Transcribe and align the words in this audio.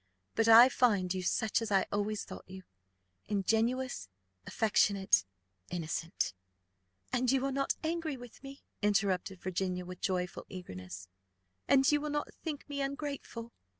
But 0.33 0.47
I 0.47 0.67
find 0.67 1.13
you 1.13 1.21
such 1.21 1.61
as 1.61 1.71
I 1.71 1.85
always 1.91 2.23
thought 2.23 2.49
you, 2.49 2.63
ingenuous, 3.27 4.09
affectionate, 4.47 5.25
innocent." 5.69 6.33
"And 7.13 7.31
you 7.31 7.45
are 7.45 7.51
not 7.51 7.75
angry 7.83 8.17
with 8.17 8.41
me?" 8.41 8.63
interrupted 8.81 9.43
Virginia, 9.43 9.85
with 9.85 10.01
joyful 10.01 10.47
eagerness; 10.49 11.07
"and 11.67 11.85
you 11.91 12.01
will 12.01 12.09
not 12.09 12.33
think 12.33 12.67
me 12.67 12.81
ungrateful? 12.81 13.53